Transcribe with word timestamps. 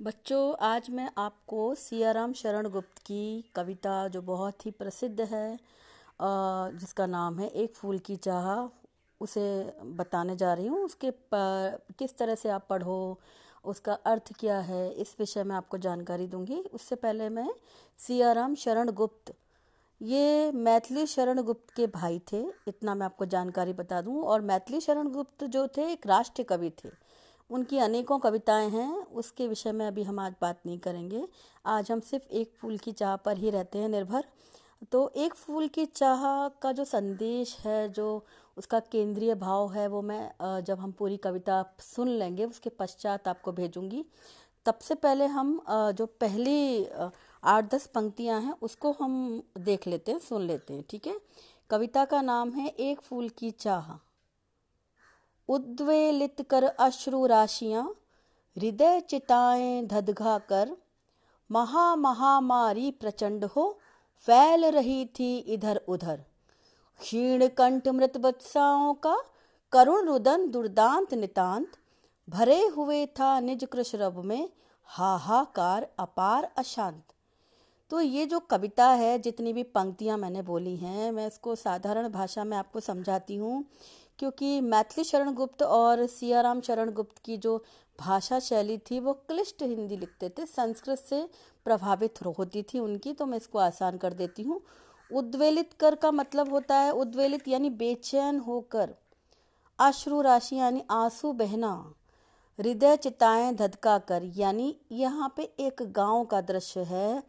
बच्चों, 0.00 0.54
आज 0.60 0.88
मैं 0.90 1.08
आपको 1.18 1.74
सियाराम 1.74 2.32
शरण 2.32 2.68
गुप्त 2.70 2.98
की 2.98 3.44
कविता 3.54 3.92
जो 4.08 4.20
बहुत 4.22 4.64
ही 4.66 4.70
प्रसिद्ध 4.72 5.20
है 5.22 5.58
जिसका 6.72 7.06
नाम 7.06 7.38
है 7.38 7.48
एक 7.48 7.74
फूल 7.74 7.98
की 7.98 8.16
चाह, 8.16 8.48
उसे 9.20 9.46
बताने 9.96 10.36
जा 10.36 10.52
रही 10.54 10.66
हूँ। 10.66 10.84
उसके 10.84 11.12
किस 11.32 12.16
तरह 12.18 12.34
से 12.34 12.48
आप 12.48 12.66
पढ़ो, 12.70 13.18
उसका 13.64 13.92
अर्थ 14.06 14.32
क्या 14.40 14.58
है, 14.60 14.90
इस 14.90 15.14
विषय 15.18 15.44
में 15.44 15.54
आपको 15.56 15.78
जानकारी 15.78 16.26
दूँगी। 16.26 16.60
उससे 16.72 16.96
पहले 16.96 17.28
मैं 17.30 17.48
सियाराम 17.98 18.54
शरण 18.56 18.90
गुप्त 18.92 19.34
ये 20.00 20.52
मैथिली 20.52 21.06
शरण 21.06 21.42
गुप्त 21.42 21.74
के 21.76 21.86
भाई 21.88 22.20
थे, 22.32 22.44
इतना 22.68 22.94
मैं 22.94 23.06
आपको 23.06 23.26
जानकारी 23.26 23.72
बता 23.72 24.00
दूँ। 24.02 24.22
और 24.24 24.40
मैथिली 24.42 24.80
शरण 24.80 25.08
गुप्त 25.10 25.44
जो 25.46 25.66
थे, 25.68 25.90
एक 25.92 26.06
राष्ट्र 26.06 26.42
कवि 26.44 26.70
थे। 26.84 26.90
उनकी 27.50 27.78
अनेकों 27.78 28.18
कविताएँ 28.18 28.68
हैं, 28.70 28.92
उसके 28.92 29.46
विषय 29.48 29.72
में 29.72 29.86
अभी 29.86 30.02
हम 30.02 30.18
आज 30.18 30.34
बात 30.40 30.60
नहीं 30.66 30.78
करेंगे। 30.78 31.22
आज 31.66 31.90
हम 31.92 32.00
सिर्फ़ 32.00 32.28
एक 32.30 32.52
फूल 32.56 32.78
की 32.78 32.92
चाह 32.92 33.16
पर 33.16 33.36
ही 33.36 33.50
रहते 33.50 33.78
हैं 33.78 33.88
निर्भर। 33.88 34.24
तो 34.92 35.08
एक 35.16 35.34
फूल 35.34 35.68
की 35.68 35.84
चाह 35.86 36.48
का 36.62 36.72
जो 36.72 36.84
संदेश 36.84 37.56
है, 37.58 37.88
जो 37.88 38.24
उसका 38.56 38.80
केंद्रीय 38.80 39.34
भाव 39.34 39.72
है, 39.72 39.86
वो 39.88 40.02
मैं 40.02 40.62
जब 40.64 40.78
हम 40.78 40.92
पूरी 40.92 41.16
कविता 41.16 41.64
सुन 41.80 42.08
लेंगे, 42.08 42.44
उसके 42.44 42.70
पश्चात 42.70 43.28
आपको 43.28 43.52
भेजूँगी। 43.52 44.04
तब 44.66 44.78
से 44.78 44.94
पहले 44.94 45.26
हम 45.26 45.60
जो 45.70 46.06
पहली 46.06 46.86
आठ 47.44 47.70
दस 47.74 47.86
पंक्तियाँ 47.86 48.40
हैं, 48.40 48.54
उसको 48.62 48.92
हम 48.92 49.42
देख 49.58 49.86
लेते 49.86 50.12
हैं, 50.12 50.18
सुन 50.18 50.42
लेते 50.42 50.74
हैं, 50.74 50.84
ठीक 50.90 51.06
है? 51.06 51.16
कविता 51.70 52.04
का 52.04 52.20
नाम 52.22 52.50
है 52.50 52.68
एक 52.68 53.00
फूल 53.00 53.28
की 53.28 53.50
चाह। 53.50 54.05
उद्वेलित 55.48 56.46
कर 56.50 56.64
अश्रु 56.64 57.26
राशियाँ, 57.26 57.94
हृदय 58.56 59.00
चिताएँ 59.00 59.86
धदघा 59.86 60.38
कर, 60.38 60.76
महा 61.50 61.96
महामारी 61.96 62.90
प्रचंड 62.90 63.44
हो, 63.44 63.78
फैल 64.18 64.64
रही 64.64 65.04
थी 65.06 65.38
इधर 65.38 65.80
उधर। 65.88 66.24
क्षीण 67.00 67.48
कंठ 67.48 67.88
मृत 67.88 68.16
बत्साओं 68.16 68.94
का, 68.94 69.16
करुण 69.72 70.06
रुदन 70.06 70.50
दुर्दांत 70.50 71.14
नितांत, 71.14 71.68
भरे 72.28 72.66
हुए 72.66 73.06
था 73.06 73.40
निज 73.40 73.64
कृषरभ 73.64 74.18
में 74.24 74.48
हाहाकार 74.84 75.88
अपार 75.98 76.52
अशांत। 76.56 77.02
तो 77.90 78.00
ये 78.00 78.26
जो 78.26 78.40
कविता 78.40 78.86
है, 78.86 79.18
जितनी 79.18 79.52
भी 79.52 79.62
पंक्तियाँ 79.62 80.18
मैंने 80.18 80.42
बोली 80.42 80.76
हैं, 80.76 81.12
मैं 81.12 81.26
इसको 81.26 81.54
साधारण 81.54 82.08
भाषा 82.08 82.44
में 82.44 82.56
आपको 82.56 82.80
समझाती 82.80 83.36
हूँ। 83.36 83.64
क्योंकि 84.18 84.60
मैथिली 84.62 85.04
शरण 85.04 85.32
गुप्त 85.34 85.62
और 85.62 86.06
सियाराम 86.08 86.60
शरण 86.60 86.90
गुप्त 86.92 87.18
की 87.24 87.36
जो 87.38 87.56
भाषा 87.98 88.38
शैली 88.40 88.76
थी, 88.80 88.98
वो 89.00 89.12
क्लिष्ट 89.12 89.62
हिंदी 89.62 89.96
लिखते 89.96 90.28
थे, 90.28 90.46
संस्कृत 90.46 90.98
से 91.00 91.28
प्रभावित 91.66 92.18
होती 92.28 92.62
थी 92.64 92.78
उनकी 92.78 93.12
तो 93.12 93.26
मैं 93.26 93.36
इसको 93.38 93.58
आसान 93.58 93.96
कर 93.96 94.12
देती 94.14 94.42
हूँ। 94.42 94.60
उद्वेलित 95.10 95.72
कर 95.80 95.94
का 95.94 96.10
मतलब 96.12 96.50
होता 96.50 96.76
है, 96.76 96.90
उद्वेलित 96.92 97.48
यानी 97.48 97.70
बेचैन 97.72 98.38
होकर। 98.38 98.94
अश्रु 99.78 100.20
राशि 100.20 100.56
यानी 100.56 100.82
आँसू 100.92 101.32
बहना, 101.34 101.72
हृदय 102.58 102.96
चिताएँ 102.96 103.52
धधका 103.54 103.98
कर 104.00 104.22
यानी 104.36 104.74
यहाँ 104.92 105.32
पे 105.36 105.42
एक 105.60 105.82
गाँव 105.92 106.24
का 106.24 106.40
दृश्य 106.42 106.80
है। 106.84 107.22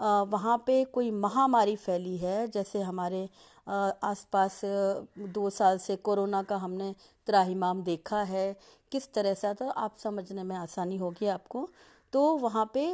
वहाँ 0.00 0.56
पे 0.66 0.84
कोई 0.86 1.10
महामारी 1.12 1.74
फैली 1.76 2.16
है, 2.16 2.46
जैसे 2.48 2.80
हमारे 2.80 3.28
आसपास 3.68 4.60
दो 5.18 5.50
साल 5.50 5.78
से 5.78 5.96
कोरोना 5.96 6.42
का 6.42 6.56
हमने 6.56 6.94
त्राहिमाम 7.26 7.82
देखा 7.82 8.22
है। 8.22 8.56
किस 8.92 9.12
तरह 9.12 9.34
से? 9.34 9.54
तो 9.54 9.68
आप 9.68 9.96
समझने 9.98 10.42
में 10.42 10.56
आसानी 10.56 10.96
होगी 10.96 11.26
आपको। 11.26 11.68
तो 12.12 12.22
वहाँ 12.38 12.70
पे 12.74 12.84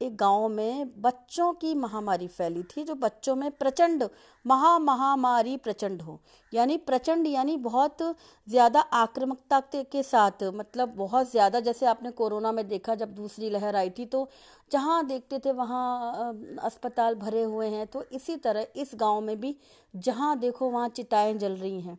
एक 0.00 0.16
गाँव 0.16 0.48
में 0.48 0.90
बच्चों 1.02 1.52
की 1.54 1.74
महामारी 1.74 2.26
फैली 2.28 2.62
थी, 2.66 2.82
जो 2.84 2.94
बच्चों 2.94 3.34
में 3.36 3.50
प्रचंड 3.52 4.08
महा 4.44 4.78
महामारी 4.78 5.56
प्रचंड 5.56 6.02
हो। 6.02 6.18
यानी 6.52 6.76
प्रचंड 6.78 7.26
यानी 7.26 7.56
बहुत 7.58 8.02
ज़्यादा 8.46 8.80
आक्रामकता 8.80 9.60
के 9.72 10.02
साथ 10.02 10.42
मतलब 10.54 10.94
बहुत 10.96 11.30
ज़्यादा, 11.30 11.60
जैसे 11.60 11.86
आपने 11.86 12.10
कोरोना 12.12 12.52
में 12.52 12.66
देखा 12.68 12.94
जब 12.94 13.14
दूसरी 13.14 13.50
लहर 13.50 13.76
आई 13.76 13.90
थी 13.90 14.06
तो 14.06 14.28
जहाँ 14.72 15.04
देखते 15.06 15.38
थे 15.38 15.52
वहाँ 15.52 16.58
अस्पताल 16.62 17.14
भरे 17.16 17.42
हुए 17.42 17.68
हैं। 17.68 17.86
तो 17.86 18.04
इसी 18.12 18.36
तरह 18.38 18.66
इस 18.76 18.90
गाँव 18.96 19.20
में 19.20 19.38
भी 19.40 19.56
जहाँ 19.94 20.38
देखो 20.38 20.70
वहाँ 20.70 20.88
चिताएँ 20.90 21.34
जल 21.34 21.56
रही 21.56 21.80
हैं। 21.80 21.98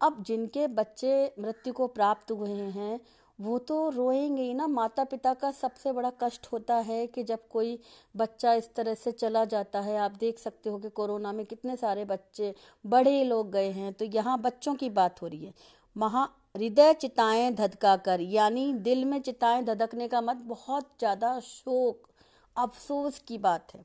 अब 0.00 0.22
जिनके 0.22 0.66
बच्चे 0.68 1.34
मृत्यु 1.40 1.72
को 1.72 1.86
प्राप्त 1.88 2.30
हुए 2.32 2.50
हैं 2.50 2.98
वो 3.38 3.58
तो 3.58 3.88
रोएँगे 3.90 4.42
ही 4.42 4.54
ना। 4.54 4.66
माता 4.66 5.04
पिता 5.04 5.32
का 5.34 5.50
सबसे 5.50 5.92
बड़ा 5.92 6.10
कष्ट 6.22 6.46
होता 6.52 6.76
है 6.80 7.06
कि 7.06 7.22
जब 7.24 7.46
कोई 7.48 7.78
बच्चा 8.14 8.52
इस 8.54 8.68
तरह 8.74 8.94
से 8.94 9.12
चला 9.12 9.44
जाता 9.44 9.80
है, 9.80 9.96
आप 9.98 10.12
देख 10.12 10.38
सकते 10.38 10.70
हो 10.70 10.78
कि 10.78 10.88
कोरोना 10.90 11.32
में 11.32 11.44
कितने 11.46 11.76
सारे 11.76 12.04
बच्चे, 12.04 12.54
बड़े 12.84 13.22
लोग 13.24 13.50
गए 13.52 13.70
हैं। 13.70 13.92
तो 13.92 14.04
यहाँ 14.04 14.40
बच्चों 14.40 14.74
की 14.74 14.90
बात 14.90 15.22
हो 15.22 15.26
रही 15.26 15.44
है। 15.44 15.52
महा 15.96 16.28
हृदय 16.56 16.92
चिताएँ 16.94 17.50
धधका 17.54 17.96
कर 17.96 18.20
यानी 18.20 18.72
दिल 18.74 19.04
में 19.04 19.20
चिताएँ 19.20 19.62
धधकने 19.64 20.08
का 20.08 20.20
मत, 20.20 20.36
बहुत 20.36 20.88
ज़्यादा 20.98 21.38
शोक, 21.40 22.08
अफसोस 22.56 23.18
की 23.18 23.38
बात 23.38 23.74
है। 23.74 23.84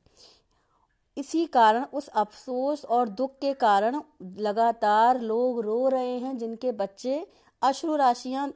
इसी 1.16 1.44
कारण, 1.46 1.84
उस 1.84 2.08
अफसोस 2.08 2.84
और 2.84 3.08
दुख 3.10 3.38
के 3.40 3.52
कारण 3.54 4.00
लगातार 4.38 5.20
लोग 5.20 5.60
रो 5.60 5.88
रहे 5.88 6.18
हैं, 6.18 6.36
जिनके 6.38 6.72
बच्चे 6.72 7.26
अश्रु 7.62 7.96
राशियाँ 7.96 8.52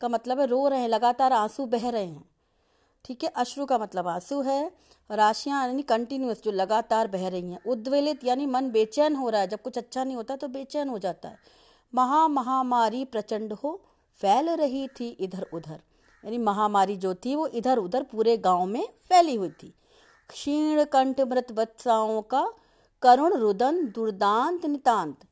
का 0.00 0.08
मतलब 0.08 0.40
है, 0.40 0.46
रो 0.46 0.66
रहे 0.68 0.80
हैं, 0.80 0.88
लगातार 0.88 1.32
आँसू 1.32 1.66
बह 1.66 1.88
रहे 1.90 2.04
हैं। 2.04 2.24
ठीक 3.04 3.24
है? 3.24 3.30
अश्रु 3.36 3.66
का 3.66 3.78
मतलब 3.78 4.08
आँसू 4.08 4.40
है, 4.42 4.70
राशियाँ 5.10 5.66
यानी 5.66 5.82
कंटिन्यूस 5.82 6.42
जो 6.42 6.50
लगातार 6.52 7.08
बह 7.08 7.28
रही 7.28 7.50
हैं। 7.52 7.60
उद्वेलित 7.66 8.24
यानी 8.24 8.46
मन 8.46 8.70
बेचैन 8.70 9.16
हो 9.16 9.28
रहा 9.30 9.40
है। 9.40 9.48
जब 9.48 9.62
कुछ 9.62 9.78
अच्छा 9.78 10.04
नहीं 10.04 10.16
होता 10.16 10.36
तो 10.36 10.48
बेचैन 10.48 10.88
हो 10.88 10.98
जाता 10.98 11.28
है। 11.28 11.38
महा 11.92 12.26
महामारी 12.28 13.04
प्रचंड 13.04 13.52
हो, 13.52 13.80
फैल 14.14 14.48
रही 14.50 14.86
थी 14.88 15.08
इधर 15.10 15.46
उधर 15.52 15.80
यानी 16.24 16.38
महामारी 16.38 16.96
जो 16.96 17.14
थी, 17.14 17.34
वो 17.34 17.46
इधर 17.46 17.78
उधर 17.78 18.02
पूरे 18.02 18.36
गाँव 18.36 18.64
में 18.66 18.88
फैली 19.08 19.34
हुई 19.34 19.50
थी। 19.52 19.72
क्षीण 20.30 20.84
कंठ 20.84 21.20
मृत 21.20 21.52
बत्साओं 21.52 22.20
का 22.22 22.46
करुण 23.02 23.34
रुदन 23.34 23.84
दुर्दांत 23.86 24.66
नितांत। 24.66 25.24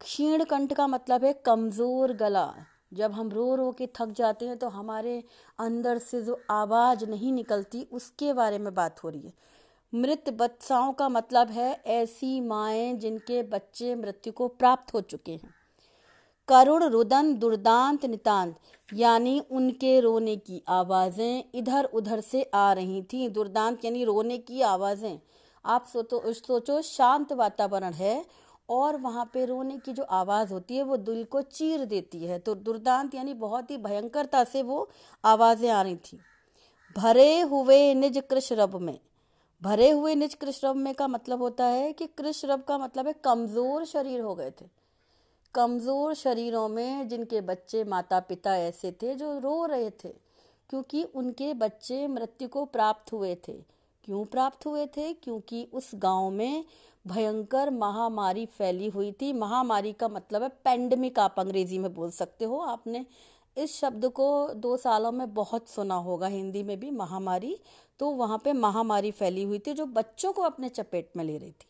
क्षीण 0.00 0.44
कंठ 0.44 0.72
का 0.72 0.86
मतलब 0.86 1.24
है 1.24 1.32
कमज़ोर 1.46 2.12
गला। 2.12 2.46
जब 2.92 3.12
हम 3.12 3.30
रो 3.30 3.54
रो 3.54 3.70
के 3.72 3.86
थक 3.96 4.12
जाते 4.12 4.46
हैं 4.46 4.56
तो 4.58 4.68
हमारे 4.68 5.22
अंदर 5.58 5.98
से 5.98 6.22
जो 6.22 6.40
आवाज़ 6.50 7.04
नहीं 7.04 7.32
निकलती, 7.32 7.86
उसके 7.92 8.32
बारे 8.32 8.58
में 8.58 8.74
बात 8.74 9.02
हो 9.04 9.08
रही 9.08 9.20
है। 9.20 9.32
मृत 9.92 10.28
बत्साओं 10.30 10.92
का 10.92 11.08
मतलब 11.08 11.50
है 11.50 11.70
ऐसी 11.86 12.40
माएँ 12.40 12.94
जिनके 12.94 13.42
बच्चे 13.42 13.94
मृत्यु 13.94 14.32
को 14.32 14.48
प्राप्त 14.48 14.94
हो 14.94 15.00
चुके 15.00 15.32
हैं। 15.32 15.54
करुण 16.48 16.84
रुदन 16.84 17.34
दुर्दांत 17.34 18.04
नितांत, 18.06 18.54
यानी 18.94 19.38
उनके 19.40 19.98
रोने 20.00 20.36
की 20.36 20.62
आवाज़ें 20.68 21.44
इधर 21.54 21.84
उधर 21.84 22.20
से 22.20 22.42
आ 22.44 22.72
रही 22.72 23.02
थी। 23.02 23.28
दुर्दांत 23.28 23.84
यानी 23.84 24.04
रोने 24.04 24.38
की 24.38 24.60
आवाज़ें। 24.62 25.18
आप 25.64 25.86
सोचो 25.86 26.32
सोचो, 26.32 26.80
शांत 26.82 27.32
वातावरण 27.32 27.92
है 27.92 28.24
और 28.68 28.96
वहाँ 28.96 29.24
पे 29.34 29.44
रोने 29.46 29.76
की 29.78 29.92
जो 29.92 30.02
आवाज़ 30.04 30.52
होती 30.52 30.76
है 30.76 30.82
वो 30.82 30.96
दिल 30.98 31.24
को 31.24 31.42
चीर 31.42 31.84
देती 31.86 32.24
है। 32.24 32.38
तो 32.38 32.54
दुर्दांत 32.56 33.14
यानी 33.14 33.34
बहुत 33.36 33.70
ही 33.70 33.76
भयंकरता 33.78 34.42
से 34.44 34.62
वो 34.62 34.88
आवाज़ें 35.24 35.68
आ 35.70 35.82
रही 35.82 35.96
थी। 35.96 36.18
भरे 36.96 37.40
हुए 37.42 37.94
निज 37.94 38.22
कृष्णरब 38.30 38.74
में। 38.76 38.98
भरे 39.62 39.90
हुए 39.90 40.14
निज 40.14 40.34
कृष्णरब 40.34 40.76
में 40.76 40.94
का 40.94 41.08
मतलब 41.08 41.42
होता 41.42 41.66
है 41.66 41.92
कि 41.92 42.06
कृष्णरब 42.08 42.62
का 42.62 42.78
मतलब 42.78 43.06
है 43.06 43.12
कमज़ोर 43.24 43.84
शरीर 43.84 44.20
हो 44.20 44.34
गए 44.34 44.50
थे। 44.50 44.66
कमज़ोर 45.54 46.14
शरीरों 46.14 46.68
में 46.68 47.08
जिनके 47.08 47.40
बच्चे 47.40 47.82
माता 47.84 48.20
पिता 48.20 48.56
ऐसे 48.58 48.92
थे 48.92 49.14
जो 49.14 49.38
रो 49.38 49.64
रहे 49.66 49.90
थे, 49.94 50.08
क्योंकि 50.70 51.02
उनके 51.04 51.52
बच्चे 51.54 52.06
मृत्यु 52.08 52.48
को 52.48 52.64
प्राप्त 52.66 53.12
हुए 53.12 53.34
थे। 53.48 53.56
क्यों 54.08 54.24
प्राप्त 54.24 54.64
हुए 54.66 54.84
थे? 54.86 55.12
क्योंकि 55.14 55.66
उस 55.72 55.90
गाँव 55.94 56.28
में 56.30 56.64
भयंकर 57.04 57.70
महामारी 57.70 58.44
फैली 58.48 58.88
हुई 58.88 59.10
थी। 59.12 59.32
महामारी 59.32 59.92
का 59.92 60.08
मतलब 60.08 60.42
है 60.42 60.48
पेंडेमिक 60.64 61.18
आप 61.18 61.34
अंग्रेज़ी 61.38 61.78
में 61.78 61.92
बोल 61.94 62.10
सकते 62.10 62.44
हो। 62.44 62.60
आपने 62.60 63.04
इस 63.56 63.76
शब्द 63.76 64.06
को 64.08 64.48
दो 64.54 64.76
सालों 64.76 65.12
में 65.12 65.34
बहुत 65.34 65.68
सुना 65.68 65.94
होगा, 65.94 66.26
हिंदी 66.26 66.62
में 66.62 66.78
भी 66.80 66.90
महामारी। 66.90 67.56
तो 68.00 68.10
वहाँ 68.10 68.40
पे 68.44 68.52
महामारी 68.52 69.10
फैली 69.10 69.42
हुई 69.42 69.58
थी 69.58 69.74
जो 69.74 69.86
बच्चों 69.86 70.32
को 70.32 70.42
अपने 70.42 70.68
चपेट 70.68 71.10
में 71.16 71.24
ले 71.24 71.38
रही 71.38 71.50
थी। 71.50 71.66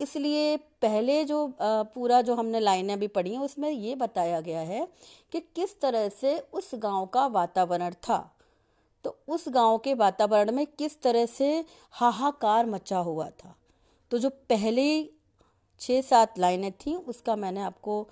इसलिए 0.00 0.56
पहले 0.56 1.24
जो 1.24 1.46
पूरा 1.60 2.22
जो 2.22 2.34
हमने 2.34 2.60
लाइनें 2.60 2.98
भी 3.00 3.06
पढ़ी 3.06 3.32
हैं, 3.32 3.40
उसमें 3.40 3.70
ये 3.70 3.94
बताया 3.94 4.40
गया 4.40 4.60
है 4.60 4.88
कि 5.32 5.40
किस 5.40 5.80
तरह 5.80 6.08
से 6.08 6.38
उस 6.52 6.70
गाँव 6.74 7.06
का 7.06 7.26
वातावरण 7.26 7.94
था। 8.08 8.36
तो 9.04 9.16
उस 9.28 9.44
गाँव 9.48 9.78
के 9.78 9.94
वातावरण 9.94 10.52
में 10.52 10.66
किस 10.68 11.00
तरह 11.02 11.26
से 11.26 11.64
हाहाकार 11.92 12.66
मचा 12.66 12.98
हुआ 12.98 13.28
था? 13.30 13.54
तो 14.10 14.18
जो 14.18 14.30
पहली 14.30 15.10
छः 15.80 16.00
सात 16.02 16.38
लाइनें 16.38 16.70
थी, 16.72 16.94
उसका 16.94 17.36
मैंने 17.36 17.60
आपको 17.60 18.02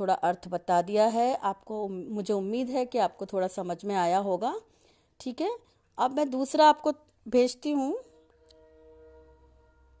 थोड़ा 0.00 0.14
अर्थ 0.14 0.48
बता 0.48 0.80
दिया 0.82 1.06
है। 1.06 1.34
आपको, 1.34 1.86
मुझे 1.88 2.32
उम्मीद 2.34 2.68
है 2.68 2.84
कि 2.86 2.98
आपको 2.98 3.26
थोड़ा 3.26 3.48
समझ 3.48 3.84
में 3.84 3.94
आया 3.94 4.18
होगा। 4.18 4.54
ठीक 5.20 5.40
है? 5.40 5.50
अब 5.98 6.16
मैं 6.16 6.28
दूसरा 6.30 6.68
आपको 6.68 6.92
भेजती 7.28 7.70
हूँ। 7.70 7.96